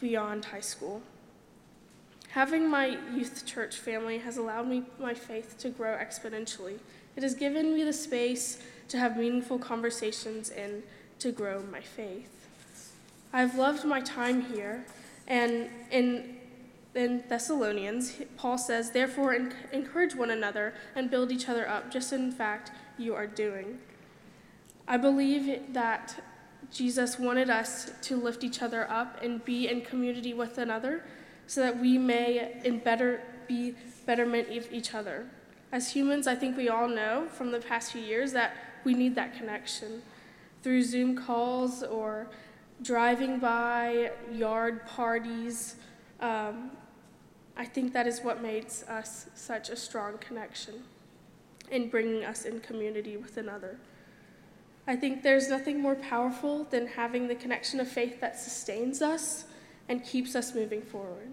beyond 0.00 0.44
high 0.44 0.60
school. 0.60 1.02
Having 2.30 2.68
my 2.68 2.98
youth 3.14 3.46
church 3.46 3.76
family 3.76 4.18
has 4.18 4.36
allowed 4.36 4.68
me 4.68 4.82
my 4.98 5.14
faith 5.14 5.56
to 5.58 5.70
grow 5.70 5.96
exponentially. 5.96 6.78
It 7.16 7.22
has 7.22 7.34
given 7.34 7.74
me 7.74 7.84
the 7.84 7.92
space 7.92 8.58
to 8.88 8.98
have 8.98 9.16
meaningful 9.16 9.58
conversations 9.58 10.50
and 10.50 10.82
to 11.20 11.32
grow 11.32 11.62
my 11.70 11.80
faith. 11.80 12.28
I've 13.32 13.56
loved 13.56 13.84
my 13.84 14.00
time 14.00 14.42
here, 14.42 14.84
and 15.26 15.68
in 15.90 16.36
in 16.94 17.24
Thessalonians, 17.28 18.20
Paul 18.36 18.58
says, 18.58 18.90
Therefore, 18.90 19.34
encourage 19.72 20.14
one 20.14 20.30
another 20.30 20.74
and 20.94 21.10
build 21.10 21.32
each 21.32 21.48
other 21.48 21.68
up, 21.68 21.90
just 21.90 22.12
in 22.12 22.30
fact 22.30 22.70
you 22.98 23.14
are 23.14 23.26
doing. 23.26 23.78
I 24.86 24.96
believe 24.96 25.72
that 25.72 26.22
Jesus 26.70 27.18
wanted 27.18 27.50
us 27.50 27.90
to 28.02 28.16
lift 28.16 28.44
each 28.44 28.62
other 28.62 28.90
up 28.90 29.22
and 29.22 29.44
be 29.44 29.68
in 29.68 29.82
community 29.82 30.34
with 30.34 30.58
another 30.58 31.04
so 31.46 31.60
that 31.60 31.78
we 31.78 31.98
may 31.98 32.60
in 32.64 32.78
better 32.78 33.22
be 33.46 33.74
betterment 34.06 34.48
of 34.56 34.72
each 34.72 34.94
other. 34.94 35.26
As 35.72 35.92
humans, 35.92 36.26
I 36.26 36.34
think 36.34 36.56
we 36.56 36.68
all 36.68 36.88
know 36.88 37.26
from 37.28 37.50
the 37.50 37.58
past 37.58 37.92
few 37.92 38.00
years 38.00 38.32
that 38.32 38.54
we 38.84 38.94
need 38.94 39.14
that 39.16 39.36
connection 39.36 40.02
through 40.62 40.82
Zoom 40.82 41.16
calls 41.16 41.82
or 41.82 42.28
driving 42.82 43.38
by, 43.38 44.12
yard 44.32 44.86
parties. 44.86 45.76
Um, 46.20 46.70
I 47.56 47.64
think 47.64 47.92
that 47.92 48.06
is 48.06 48.20
what 48.20 48.42
makes 48.42 48.82
us 48.84 49.26
such 49.34 49.70
a 49.70 49.76
strong 49.76 50.18
connection 50.18 50.82
in 51.70 51.88
bringing 51.88 52.24
us 52.24 52.44
in 52.44 52.60
community 52.60 53.16
with 53.16 53.36
another. 53.36 53.78
I 54.86 54.96
think 54.96 55.22
there's 55.22 55.48
nothing 55.48 55.80
more 55.80 55.94
powerful 55.94 56.64
than 56.64 56.86
having 56.86 57.28
the 57.28 57.34
connection 57.34 57.80
of 57.80 57.88
faith 57.88 58.20
that 58.20 58.38
sustains 58.38 59.00
us 59.00 59.44
and 59.88 60.04
keeps 60.04 60.34
us 60.34 60.54
moving 60.54 60.82
forward. 60.82 61.30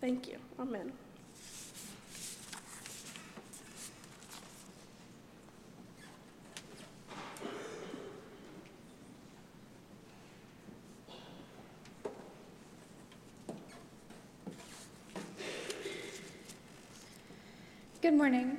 Thank 0.00 0.28
you. 0.28 0.38
Amen. 0.58 0.92
Good 18.14 18.18
morning. 18.18 18.58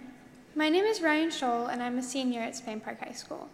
My 0.53 0.67
name 0.67 0.83
is 0.83 1.01
Ryan 1.01 1.29
Scholl, 1.29 1.71
and 1.71 1.81
I'm 1.81 1.97
a 1.97 2.03
senior 2.03 2.41
at 2.41 2.57
Spain 2.57 2.81
Park 2.81 2.99
High 2.99 3.13
School. 3.13 3.47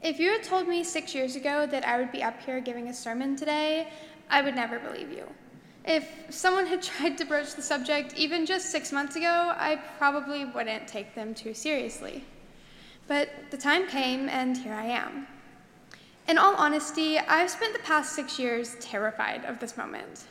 If 0.00 0.20
you 0.20 0.30
had 0.30 0.44
told 0.44 0.68
me 0.68 0.84
six 0.84 1.12
years 1.12 1.34
ago 1.34 1.66
that 1.66 1.84
I 1.84 1.98
would 1.98 2.12
be 2.12 2.22
up 2.22 2.40
here 2.40 2.60
giving 2.60 2.86
a 2.86 2.94
sermon 2.94 3.34
today, 3.34 3.88
I 4.30 4.42
would 4.42 4.54
never 4.54 4.78
believe 4.78 5.10
you. 5.10 5.24
If 5.84 6.08
someone 6.30 6.68
had 6.68 6.82
tried 6.90 7.18
to 7.18 7.24
broach 7.24 7.56
the 7.56 7.62
subject 7.62 8.14
even 8.16 8.46
just 8.46 8.70
six 8.70 8.92
months 8.92 9.16
ago, 9.16 9.52
I 9.56 9.80
probably 9.98 10.44
wouldn't 10.44 10.86
take 10.86 11.16
them 11.16 11.34
too 11.34 11.52
seriously. 11.52 12.24
But 13.08 13.28
the 13.50 13.58
time 13.58 13.88
came, 13.88 14.28
and 14.28 14.56
here 14.56 14.72
I 14.72 14.84
am. 14.84 15.26
In 16.28 16.38
all 16.38 16.54
honesty, 16.54 17.18
I've 17.18 17.50
spent 17.50 17.72
the 17.72 17.80
past 17.80 18.12
six 18.12 18.38
years 18.38 18.76
terrified 18.78 19.44
of 19.46 19.58
this 19.58 19.76
moment. 19.76 20.26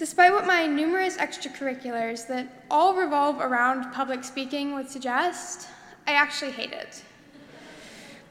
Despite 0.00 0.32
what 0.32 0.46
my 0.46 0.66
numerous 0.66 1.18
extracurriculars 1.18 2.26
that 2.28 2.64
all 2.70 2.94
revolve 2.94 3.38
around 3.38 3.92
public 3.92 4.24
speaking 4.24 4.74
would 4.74 4.88
suggest, 4.88 5.68
I 6.06 6.12
actually 6.12 6.52
hate 6.52 6.72
it. 6.72 7.02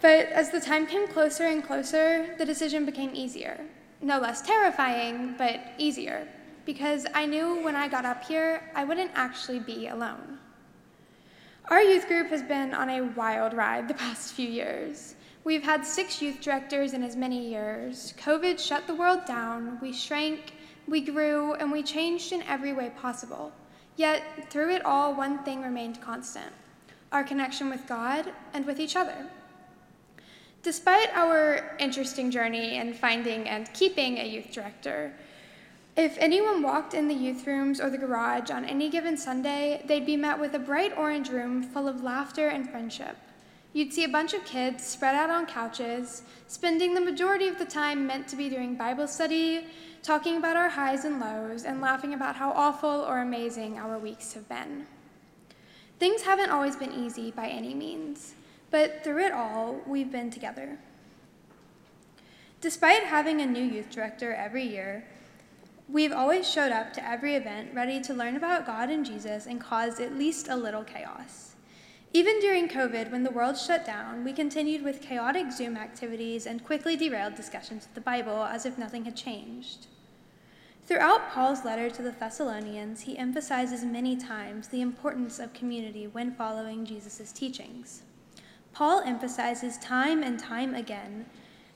But 0.02 0.30
as 0.30 0.50
the 0.50 0.60
time 0.60 0.88
came 0.88 1.08
closer 1.08 1.44
and 1.44 1.64
closer, 1.64 2.34
the 2.40 2.46
decision 2.46 2.88
became 2.88 3.12
easier. 3.14 3.60
No 4.02 4.18
less 4.18 4.42
terrifying, 4.42 5.36
but 5.38 5.60
easier, 5.78 6.28
because 6.66 7.06
I 7.14 7.28
knew 7.28 7.64
when 7.64 7.76
I 7.76 7.88
got 7.88 8.04
up 8.04 8.24
here, 8.24 8.72
I 8.74 8.84
wouldn't 8.84 9.12
actually 9.14 9.60
be 9.60 9.90
alone. 9.90 10.40
Our 11.66 11.84
youth 11.84 12.08
group 12.08 12.30
has 12.30 12.42
been 12.42 12.74
on 12.74 12.90
a 12.90 13.04
wild 13.04 13.54
ride 13.54 13.88
the 13.88 13.94
past 13.94 14.34
few 14.34 14.50
years. 14.50 15.14
We've 15.44 15.62
had 15.62 15.86
six 15.86 16.20
youth 16.20 16.42
directors 16.42 16.94
in 16.94 17.04
as 17.04 17.16
many 17.16 17.48
years. 17.48 18.16
COVID 18.18 18.60
shut 18.60 18.88
the 18.88 18.96
world 18.96 19.26
down. 19.26 19.78
We 19.84 19.94
shrank 19.94 20.54
we 20.90 21.02
grew 21.02 21.54
and 21.54 21.72
we 21.72 21.84
changed 21.84 22.32
in 22.32 22.42
every 22.44 22.74
way 22.74 22.90
possible. 22.90 23.52
Yet, 23.96 24.24
through 24.50 24.74
it 24.76 24.86
all, 24.86 25.14
one 25.14 25.44
thing 25.44 25.62
remained 25.62 26.02
constant 26.02 26.54
our 27.12 27.24
connection 27.24 27.72
with 27.72 27.88
God 27.88 28.32
and 28.54 28.68
with 28.68 28.80
each 28.80 28.96
other. 28.96 29.26
Despite 30.62 31.10
our 31.16 31.76
interesting 31.80 32.30
journey 32.30 32.78
in 32.78 32.94
finding 32.94 33.50
and 33.50 33.74
keeping 33.74 34.20
a 34.20 34.28
youth 34.28 34.52
director, 34.52 35.14
if 35.98 36.18
anyone 36.20 36.62
walked 36.62 36.94
in 36.94 37.08
the 37.08 37.16
youth 37.16 37.48
rooms 37.48 37.82
or 37.82 37.90
the 37.90 37.98
garage 37.98 38.52
on 38.52 38.64
any 38.64 38.90
given 38.90 39.18
Sunday, 39.18 39.84
they'd 39.86 40.06
be 40.06 40.18
met 40.18 40.40
with 40.40 40.54
a 40.54 40.60
bright 40.60 40.96
orange 40.98 41.30
room 41.30 41.64
full 41.64 41.88
of 41.88 42.04
laughter 42.04 42.48
and 42.50 42.70
friendship. 42.70 43.18
You'd 43.72 43.94
see 43.94 44.04
a 44.04 44.10
bunch 44.10 44.34
of 44.34 44.46
kids 44.46 44.84
spread 44.84 45.14
out 45.14 45.30
on 45.30 45.46
couches, 45.46 46.24
spending 46.48 46.96
the 46.96 47.02
majority 47.02 47.48
of 47.48 47.60
the 47.60 47.66
time 47.66 48.08
meant 48.08 48.28
to 48.30 48.36
be 48.36 48.50
doing 48.50 48.76
Bible 48.76 49.08
study, 49.08 49.68
talking 50.02 50.38
about 50.38 50.58
our 50.58 50.70
highs 50.70 51.06
and 51.06 51.20
lows, 51.20 51.66
and 51.66 51.80
laughing 51.80 52.16
about 52.16 52.36
how 52.36 52.52
awful 52.52 52.90
or 52.90 53.20
amazing 53.20 53.78
our 53.78 54.00
weeks 54.00 54.34
have 54.34 54.50
been. 54.50 54.88
Things 56.00 56.24
haven't 56.24 56.50
always 56.50 56.76
been 56.76 56.94
easy 56.94 57.30
by 57.30 57.48
any 57.48 57.76
means, 57.76 58.34
but 58.72 59.04
through 59.04 59.26
it 59.26 59.34
all, 59.34 59.82
we've 59.86 60.12
been 60.12 60.32
together. 60.32 60.80
Despite 62.62 63.04
having 63.04 63.40
a 63.40 63.46
new 63.46 63.64
youth 63.64 63.92
director 63.92 64.34
every 64.34 64.64
year, 64.64 65.06
we've 65.88 66.12
always 66.12 66.50
showed 66.50 66.72
up 66.72 66.92
to 66.94 67.08
every 67.08 67.36
event 67.36 67.76
ready 67.76 68.02
to 68.02 68.14
learn 68.14 68.36
about 68.36 68.66
God 68.66 68.90
and 68.90 69.06
Jesus 69.06 69.46
and 69.46 69.62
cause 69.62 70.00
at 70.00 70.18
least 70.18 70.48
a 70.48 70.56
little 70.56 70.84
chaos. 70.84 71.49
Even 72.12 72.40
during 72.40 72.68
COVID, 72.68 73.12
when 73.12 73.24
the 73.24 73.30
world 73.30 73.56
shut 73.56 73.86
down, 73.86 74.24
we 74.24 74.34
continued 74.34 74.84
with 74.84 75.02
chaotic 75.02 75.52
Zoom 75.52 75.78
activities 75.78 76.48
and 76.48 76.66
quickly 76.66 76.96
derailed 76.96 77.36
discussions 77.36 77.86
of 77.86 77.94
the 77.94 78.02
Bible 78.02 78.44
as 78.46 78.66
if 78.66 78.80
nothing 78.80 79.06
had 79.06 79.16
changed. 79.16 79.86
Throughout 80.88 81.30
Paul's 81.30 81.64
letter 81.64 81.88
to 81.92 82.02
the 82.02 82.10
Thessalonians, 82.10 83.02
he 83.02 83.16
emphasizes 83.16 83.84
many 83.84 84.18
times 84.18 84.70
the 84.70 84.82
importance 84.82 85.38
of 85.38 85.54
community 85.54 86.08
when 86.08 86.34
following 86.34 86.84
Jesus' 86.84 87.32
teachings. 87.32 88.02
Paul 88.74 89.02
emphasizes 89.02 89.78
time 89.78 90.24
and 90.24 90.40
time 90.40 90.74
again 90.74 91.28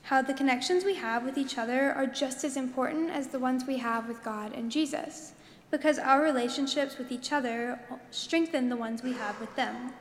how 0.02 0.20
the 0.20 0.34
connections 0.34 0.84
we 0.84 0.96
have 0.96 1.22
with 1.22 1.38
each 1.38 1.56
other 1.56 1.92
are 1.92 2.08
just 2.08 2.42
as 2.42 2.56
important 2.56 3.10
as 3.10 3.28
the 3.28 3.38
ones 3.38 3.66
we 3.66 3.78
have 3.78 4.08
with 4.08 4.24
God 4.24 4.52
and 4.52 4.72
Jesus, 4.72 5.34
because 5.70 5.96
our 5.96 6.20
relationships 6.20 6.98
with 6.98 7.12
each 7.12 7.30
other 7.30 7.78
strengthen 8.10 8.68
the 8.68 8.76
ones 8.76 9.04
we 9.04 9.12
have 9.12 9.38
with 9.38 9.54
them. 9.54 9.92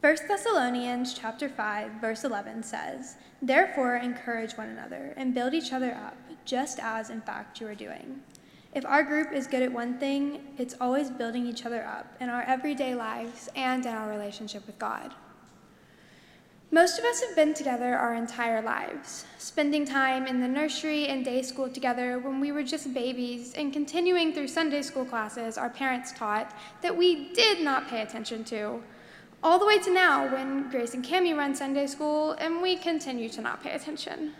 1 0.00 0.16
Thessalonians 0.28 1.12
chapter 1.12 1.46
5 1.46 1.90
verse 2.00 2.24
11 2.24 2.62
says, 2.62 3.16
"Therefore 3.42 3.96
encourage 3.96 4.56
one 4.56 4.70
another 4.70 5.12
and 5.14 5.34
build 5.34 5.52
each 5.52 5.74
other 5.74 5.92
up, 5.92 6.16
just 6.46 6.78
as 6.80 7.10
in 7.10 7.20
fact 7.20 7.60
you 7.60 7.66
are 7.68 7.74
doing." 7.74 8.22
If 8.72 8.86
our 8.86 9.02
group 9.02 9.30
is 9.30 9.46
good 9.46 9.62
at 9.62 9.72
one 9.72 9.98
thing, 9.98 10.54
it's 10.56 10.74
always 10.80 11.10
building 11.10 11.46
each 11.46 11.66
other 11.66 11.84
up 11.84 12.16
in 12.18 12.30
our 12.30 12.40
everyday 12.44 12.94
lives 12.94 13.50
and 13.54 13.84
in 13.84 13.92
our 13.92 14.08
relationship 14.08 14.66
with 14.66 14.78
God. 14.78 15.12
Most 16.70 16.98
of 16.98 17.04
us 17.04 17.20
have 17.20 17.36
been 17.36 17.52
together 17.52 17.94
our 17.94 18.14
entire 18.14 18.62
lives, 18.62 19.26
spending 19.36 19.84
time 19.84 20.26
in 20.26 20.40
the 20.40 20.48
nursery 20.48 21.08
and 21.08 21.26
day 21.26 21.42
school 21.42 21.68
together 21.68 22.18
when 22.18 22.40
we 22.40 22.52
were 22.52 22.62
just 22.62 22.94
babies, 22.94 23.52
and 23.52 23.70
continuing 23.70 24.32
through 24.32 24.48
Sunday 24.48 24.80
school 24.80 25.04
classes 25.04 25.58
our 25.58 25.68
parents 25.68 26.10
taught 26.10 26.54
that 26.80 26.96
we 26.96 27.34
did 27.34 27.60
not 27.60 27.88
pay 27.88 28.00
attention 28.00 28.44
to 28.44 28.82
all 29.42 29.58
the 29.58 29.66
way 29.66 29.78
to 29.78 29.90
now 29.90 30.30
when 30.30 30.68
Grace 30.68 30.94
and 30.94 31.04
Cami 31.04 31.36
run 31.36 31.54
Sunday 31.54 31.86
school 31.86 32.32
and 32.32 32.60
we 32.60 32.76
continue 32.76 33.28
to 33.30 33.40
not 33.40 33.62
pay 33.62 33.72
attention. 33.72 34.34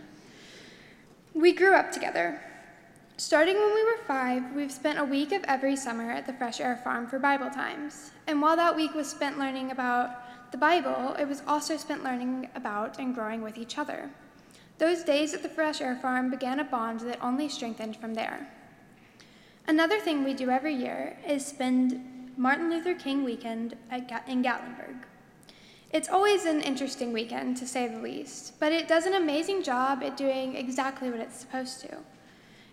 We 1.33 1.53
grew 1.53 1.73
up 1.73 1.91
together. 1.91 2.39
Starting 3.17 3.55
when 3.55 3.73
we 3.73 3.83
were 3.83 3.97
five, 4.07 4.43
we've 4.55 4.71
spent 4.71 4.99
a 4.99 5.03
week 5.03 5.31
of 5.31 5.43
every 5.45 5.75
summer 5.75 6.11
at 6.11 6.27
the 6.27 6.33
Fresh 6.33 6.59
Air 6.59 6.79
Farm 6.83 7.07
for 7.07 7.19
Bible 7.19 7.49
times. 7.49 8.11
And 8.27 8.41
while 8.41 8.55
that 8.55 8.75
week 8.75 8.93
was 8.93 9.09
spent 9.09 9.39
learning 9.39 9.71
about 9.71 10.51
the 10.51 10.57
Bible, 10.57 11.15
it 11.19 11.27
was 11.27 11.41
also 11.47 11.77
spent 11.77 12.03
learning 12.03 12.49
about 12.55 12.99
and 12.99 13.15
growing 13.15 13.41
with 13.41 13.57
each 13.57 13.77
other. 13.77 14.09
Those 14.77 15.03
days 15.03 15.33
at 15.33 15.43
the 15.43 15.49
Fresh 15.49 15.81
Air 15.81 15.95
Farm 15.95 16.29
began 16.29 16.59
a 16.59 16.63
bond 16.63 17.01
that 17.01 17.23
only 17.23 17.47
strengthened 17.49 17.95
from 17.95 18.13
there. 18.13 18.47
Another 19.67 19.99
thing 19.99 20.23
we 20.23 20.33
do 20.33 20.49
every 20.49 20.73
year 20.73 21.17
is 21.27 21.45
spend 21.45 22.20
Martin 22.41 22.71
Luther 22.71 22.95
King 22.95 23.23
weekend 23.23 23.77
in 23.91 24.41
Gatlinburg. 24.41 25.03
It's 25.91 26.09
always 26.09 26.45
an 26.45 26.61
interesting 26.61 27.13
weekend, 27.13 27.55
to 27.57 27.67
say 27.67 27.87
the 27.87 27.99
least, 27.99 28.59
but 28.59 28.71
it 28.71 28.87
does 28.87 29.05
an 29.05 29.13
amazing 29.13 29.61
job 29.61 30.01
at 30.01 30.17
doing 30.17 30.55
exactly 30.55 31.11
what 31.11 31.19
it's 31.19 31.39
supposed 31.39 31.81
to. 31.81 31.97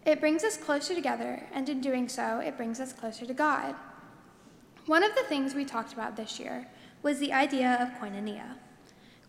It 0.07 0.21
brings 0.21 0.43
us 0.43 0.57
closer 0.57 0.95
together, 0.95 1.43
and 1.53 1.69
in 1.69 1.83
doing 1.83 2.09
so, 2.09 2.39
it 2.39 2.57
brings 2.57 2.81
us 2.81 2.95
closer 2.95 3.27
to 3.27 3.35
God. 3.35 3.75
One 4.87 5.05
of 5.05 5.15
the 5.15 5.25
things 5.25 5.53
we 5.53 5.67
talked 5.67 5.93
about 5.93 6.17
this 6.17 6.41
year 6.41 6.67
was 7.03 7.19
the 7.19 7.35
idea 7.35 7.77
of 7.79 8.01
koinonia. 8.01 8.55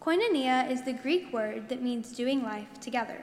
Koinonia 0.02 0.72
is 0.72 0.84
the 0.84 0.94
Greek 0.94 1.34
word 1.34 1.68
that 1.68 1.82
means 1.82 2.14
doing 2.14 2.44
life 2.44 2.80
together. 2.80 3.22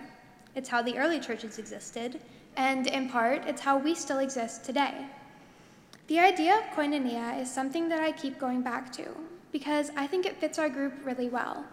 It's 0.55 0.69
how 0.69 0.83
the 0.83 0.99
early 0.99 1.19
churches 1.19 1.59
existed, 1.59 2.21
and 2.59 2.87
in 2.87 3.09
part, 3.09 3.47
it's 3.47 3.63
how 3.63 3.79
we 3.79 3.95
still 3.95 4.19
exist 4.19 4.67
today. 4.67 5.07
The 6.09 6.21
idea 6.21 6.57
of 6.57 6.77
koinonia 6.77 7.41
is 7.41 7.51
something 7.51 7.89
that 7.89 8.01
I 8.01 8.13
keep 8.13 8.39
going 8.39 8.63
back 8.63 8.93
to 8.93 9.09
because 9.51 9.91
I 9.97 10.07
think 10.07 10.25
it 10.25 10.37
fits 10.37 10.57
our 10.57 10.69
group 10.69 10.95
really 11.05 11.29
well. 11.29 11.65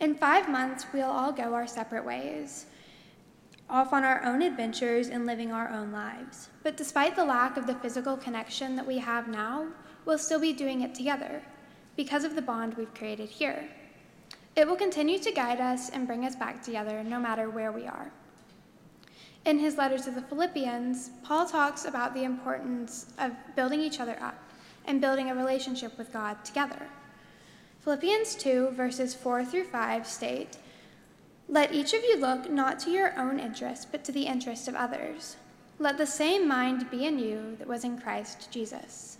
In 0.00 0.16
five 0.16 0.48
months, 0.48 0.86
we'll 0.92 1.10
all 1.10 1.30
go 1.30 1.54
our 1.54 1.68
separate 1.68 2.04
ways, 2.04 2.66
off 3.68 3.92
on 3.92 4.02
our 4.02 4.24
own 4.24 4.42
adventures 4.42 5.08
and 5.08 5.24
living 5.24 5.52
our 5.52 5.68
own 5.68 5.92
lives. 5.92 6.48
But 6.64 6.76
despite 6.76 7.14
the 7.14 7.24
lack 7.24 7.56
of 7.56 7.68
the 7.68 7.76
physical 7.76 8.16
connection 8.16 8.74
that 8.74 8.86
we 8.86 8.98
have 8.98 9.28
now, 9.28 9.68
we'll 10.04 10.18
still 10.18 10.40
be 10.40 10.52
doing 10.52 10.80
it 10.80 10.94
together 10.94 11.40
because 11.96 12.24
of 12.24 12.34
the 12.34 12.42
bond 12.42 12.74
we've 12.74 12.94
created 12.94 13.28
here. 13.28 13.68
It 14.56 14.66
will 14.66 14.74
continue 14.74 15.20
to 15.20 15.30
guide 15.30 15.60
us 15.60 15.90
and 15.90 16.08
bring 16.08 16.24
us 16.24 16.34
back 16.34 16.60
together 16.60 17.04
no 17.04 17.20
matter 17.20 17.48
where 17.48 17.70
we 17.70 17.86
are. 17.86 18.10
In 19.44 19.58
his 19.58 19.78
letter 19.78 19.98
to 19.98 20.10
the 20.10 20.20
Philippians, 20.20 21.10
Paul 21.24 21.46
talks 21.46 21.84
about 21.84 22.12
the 22.12 22.24
importance 22.24 23.06
of 23.18 23.32
building 23.56 23.80
each 23.80 23.98
other 23.98 24.16
up 24.20 24.38
and 24.84 25.00
building 25.00 25.30
a 25.30 25.34
relationship 25.34 25.96
with 25.96 26.12
God 26.12 26.44
together. 26.44 26.88
Philippians 27.80 28.34
2, 28.34 28.72
verses 28.72 29.14
4 29.14 29.44
through 29.44 29.64
5 29.64 30.06
state, 30.06 30.58
Let 31.48 31.72
each 31.72 31.94
of 31.94 32.02
you 32.02 32.18
look 32.18 32.50
not 32.50 32.78
to 32.80 32.90
your 32.90 33.18
own 33.18 33.40
interest, 33.40 33.88
but 33.90 34.04
to 34.04 34.12
the 34.12 34.26
interest 34.26 34.68
of 34.68 34.74
others. 34.74 35.36
Let 35.78 35.96
the 35.96 36.06
same 36.06 36.46
mind 36.46 36.90
be 36.90 37.06
in 37.06 37.18
you 37.18 37.56
that 37.58 37.66
was 37.66 37.84
in 37.84 37.98
Christ 37.98 38.52
Jesus. 38.52 39.16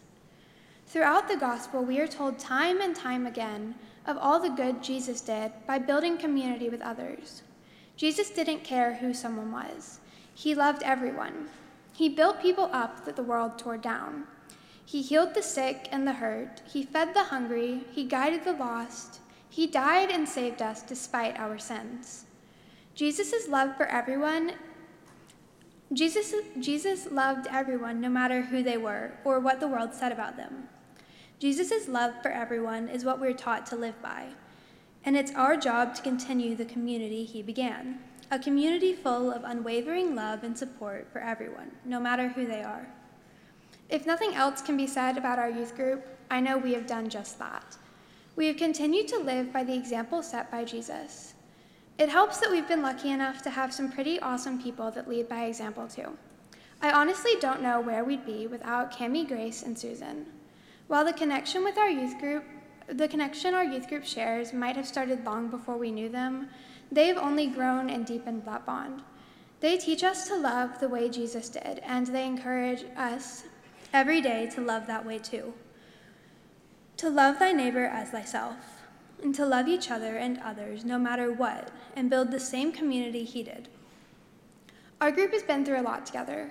Throughout 0.86 1.28
the 1.28 1.36
gospel, 1.38 1.82
we 1.82 1.98
are 2.00 2.06
told 2.06 2.38
time 2.38 2.82
and 2.82 2.94
time 2.94 3.26
again 3.26 3.74
of 4.06 4.18
all 4.18 4.38
the 4.38 4.50
good 4.50 4.82
Jesus 4.82 5.22
did 5.22 5.52
by 5.66 5.78
building 5.78 6.18
community 6.18 6.68
with 6.68 6.82
others. 6.82 7.42
Jesus 7.96 8.28
didn't 8.28 8.64
care 8.64 8.96
who 8.96 9.14
someone 9.14 9.52
was, 9.52 10.00
he 10.40 10.54
loved 10.54 10.82
everyone. 10.84 11.50
He 11.92 12.08
built 12.08 12.40
people 12.40 12.70
up 12.72 13.04
that 13.04 13.14
the 13.14 13.22
world 13.22 13.58
tore 13.58 13.76
down. 13.76 14.24
He 14.86 15.02
healed 15.02 15.34
the 15.34 15.42
sick 15.42 15.86
and 15.92 16.06
the 16.06 16.14
hurt. 16.14 16.62
He 16.66 16.82
fed 16.82 17.12
the 17.12 17.24
hungry. 17.24 17.84
He 17.92 18.04
guided 18.04 18.44
the 18.44 18.54
lost. 18.54 19.20
He 19.50 19.66
died 19.66 20.10
and 20.10 20.26
saved 20.26 20.62
us 20.62 20.80
despite 20.80 21.38
our 21.38 21.58
sins. 21.58 22.24
Jesus' 22.94 23.48
love 23.48 23.76
for 23.76 23.84
everyone 23.84 24.52
Jesus, 25.92 26.32
Jesus 26.58 27.10
loved 27.10 27.46
everyone 27.50 28.00
no 28.00 28.08
matter 28.08 28.40
who 28.40 28.62
they 28.62 28.78
were 28.78 29.12
or 29.24 29.40
what 29.40 29.60
the 29.60 29.68
world 29.68 29.92
said 29.92 30.12
about 30.12 30.38
them. 30.38 30.68
Jesus' 31.38 31.86
love 31.86 32.14
for 32.22 32.30
everyone 32.30 32.88
is 32.88 33.04
what 33.04 33.20
we're 33.20 33.34
taught 33.34 33.66
to 33.66 33.76
live 33.76 34.00
by, 34.00 34.28
and 35.04 35.16
it's 35.16 35.34
our 35.34 35.56
job 35.56 35.96
to 35.96 36.02
continue 36.02 36.54
the 36.54 36.64
community 36.64 37.24
he 37.24 37.42
began 37.42 37.98
a 38.30 38.38
community 38.38 38.92
full 38.94 39.32
of 39.32 39.42
unwavering 39.44 40.14
love 40.14 40.44
and 40.44 40.56
support 40.56 41.08
for 41.12 41.20
everyone, 41.20 41.72
no 41.84 41.98
matter 41.98 42.28
who 42.28 42.46
they 42.46 42.62
are. 42.62 42.86
If 43.88 44.06
nothing 44.06 44.34
else 44.34 44.62
can 44.62 44.76
be 44.76 44.86
said 44.86 45.18
about 45.18 45.40
our 45.40 45.50
youth 45.50 45.74
group, 45.74 46.06
I 46.30 46.38
know 46.38 46.56
we 46.56 46.74
have 46.74 46.86
done 46.86 47.08
just 47.08 47.40
that. 47.40 47.76
We 48.36 48.46
have 48.46 48.56
continued 48.56 49.08
to 49.08 49.18
live 49.18 49.52
by 49.52 49.64
the 49.64 49.74
example 49.74 50.22
set 50.22 50.48
by 50.48 50.64
Jesus. 50.64 51.34
It 51.98 52.08
helps 52.08 52.38
that 52.38 52.50
we've 52.50 52.68
been 52.68 52.82
lucky 52.82 53.10
enough 53.10 53.42
to 53.42 53.50
have 53.50 53.74
some 53.74 53.90
pretty 53.90 54.20
awesome 54.20 54.62
people 54.62 54.92
that 54.92 55.08
lead 55.08 55.28
by 55.28 55.46
example 55.46 55.88
too. 55.88 56.16
I 56.80 56.92
honestly 56.92 57.32
don't 57.40 57.62
know 57.62 57.80
where 57.80 58.04
we'd 58.04 58.24
be 58.24 58.46
without 58.46 58.92
Cami, 58.92 59.26
Grace, 59.26 59.62
and 59.62 59.76
Susan. 59.76 60.26
While 60.86 61.04
the 61.04 61.12
connection 61.12 61.64
with 61.64 61.76
our 61.76 61.90
youth 61.90 62.18
group, 62.18 62.44
the 62.86 63.08
connection 63.08 63.54
our 63.54 63.64
youth 63.64 63.88
group 63.88 64.04
shares 64.04 64.52
might 64.52 64.76
have 64.76 64.86
started 64.86 65.24
long 65.24 65.48
before 65.48 65.76
we 65.76 65.90
knew 65.90 66.08
them, 66.08 66.48
they've 66.90 67.16
only 67.16 67.46
grown 67.46 67.90
and 67.90 68.06
deepened 68.06 68.44
that 68.44 68.66
bond. 68.66 69.02
They 69.60 69.76
teach 69.76 70.02
us 70.02 70.26
to 70.28 70.36
love 70.36 70.80
the 70.80 70.88
way 70.88 71.08
Jesus 71.08 71.48
did, 71.48 71.80
and 71.80 72.06
they 72.06 72.26
encourage 72.26 72.84
us 72.96 73.44
every 73.92 74.20
day 74.20 74.48
to 74.54 74.60
love 74.60 74.86
that 74.86 75.04
way 75.04 75.18
too. 75.18 75.52
To 76.98 77.10
love 77.10 77.38
thy 77.38 77.52
neighbor 77.52 77.84
as 77.84 78.10
thyself 78.10 78.80
and 79.22 79.34
to 79.34 79.46
love 79.46 79.68
each 79.68 79.90
other 79.90 80.16
and 80.16 80.38
others 80.38 80.84
no 80.84 80.98
matter 80.98 81.32
what, 81.32 81.70
and 81.96 82.10
build 82.10 82.30
the 82.30 82.40
same 82.40 82.72
community 82.72 83.24
he 83.24 83.42
did. 83.42 83.68
Our 85.00 85.10
group 85.10 85.32
has 85.32 85.42
been 85.42 85.64
through 85.64 85.80
a 85.80 85.82
lot 85.82 86.06
together, 86.06 86.50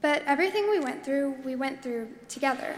but 0.00 0.22
everything 0.26 0.70
we 0.70 0.80
went 0.80 1.04
through, 1.04 1.36
we 1.44 1.56
went 1.56 1.82
through 1.82 2.08
together. 2.28 2.76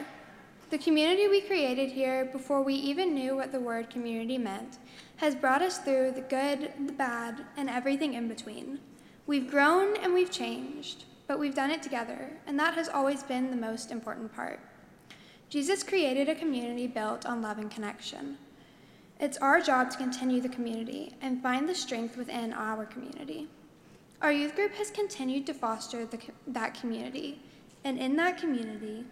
The 0.70 0.78
community 0.78 1.26
we 1.26 1.40
created 1.40 1.90
here 1.90 2.26
before 2.26 2.62
we 2.62 2.74
even 2.74 3.12
knew 3.12 3.34
what 3.34 3.50
the 3.50 3.58
word 3.58 3.90
community 3.90 4.38
meant 4.38 4.78
has 5.16 5.34
brought 5.34 5.62
us 5.62 5.78
through 5.78 6.12
the 6.12 6.20
good, 6.20 6.70
the 6.86 6.92
bad, 6.92 7.44
and 7.56 7.68
everything 7.68 8.14
in 8.14 8.28
between. 8.28 8.78
We've 9.26 9.50
grown 9.50 9.96
and 9.96 10.14
we've 10.14 10.30
changed, 10.30 11.06
but 11.26 11.40
we've 11.40 11.56
done 11.56 11.73
it 11.73 11.82
together, 11.82 12.30
and 12.47 12.56
that 12.60 12.75
has 12.75 12.88
always 12.88 13.25
been 13.25 13.50
the 13.50 13.56
most 13.56 13.90
important 13.90 14.32
part. 14.32 14.60
Jesus 15.49 15.82
created 15.82 16.28
a 16.28 16.36
community 16.36 16.86
built 16.86 17.26
on 17.26 17.42
love 17.42 17.58
and 17.58 17.68
connection. 17.68 18.38
It's 19.18 19.38
our 19.38 19.60
job 19.60 19.90
to 19.90 19.99
continue 19.99 20.40
the 20.40 20.49
community 20.49 21.16
and 21.21 21.42
find 21.42 21.68
the 21.68 21.75
strength 21.75 22.16
within 22.16 22.52
our 22.52 22.84
community. 22.84 23.49
Our 24.23 24.30
youth 24.30 24.54
group 24.54 24.75
has 24.75 24.92
continued 24.92 25.47
to 25.47 25.52
foster 25.52 26.06
the, 26.06 26.21
that 26.47 26.80
community, 26.80 27.42
and 27.82 27.99
in 27.99 28.14
that 28.16 28.38
community, 28.38 29.04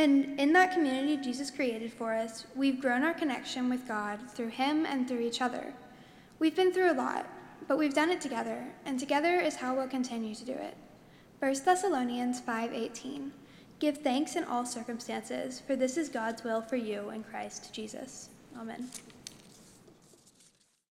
and 0.00 0.40
in 0.40 0.52
that 0.54 0.72
community 0.72 1.18
Jesus 1.18 1.50
created 1.50 1.92
for 1.92 2.14
us, 2.14 2.46
we've 2.56 2.80
grown 2.80 3.02
our 3.02 3.12
connection 3.12 3.68
with 3.68 3.86
God 3.86 4.18
through 4.30 4.48
Him 4.48 4.86
and 4.86 5.06
through 5.06 5.20
each 5.20 5.42
other. 5.42 5.74
We've 6.38 6.56
been 6.56 6.72
through 6.72 6.92
a 6.92 6.94
lot, 6.94 7.26
but 7.68 7.76
we've 7.76 7.92
done 7.92 8.10
it 8.10 8.20
together, 8.20 8.64
and 8.86 8.98
together 8.98 9.34
is 9.38 9.56
how 9.56 9.74
we'll 9.74 9.88
continue 9.88 10.34
to 10.34 10.44
do 10.44 10.52
it. 10.52 10.74
1 11.40 11.64
Thessalonians 11.64 12.40
5:18 12.40 13.32
Give 13.78 13.98
thanks 13.98 14.36
in 14.36 14.44
all 14.44 14.64
circumstances, 14.64 15.60
for 15.60 15.76
this 15.76 15.96
is 15.96 16.08
God's 16.08 16.44
will 16.44 16.62
for 16.62 16.76
you 16.76 17.10
in 17.10 17.22
Christ 17.22 17.72
Jesus. 17.74 18.30
Amen. 18.58 18.88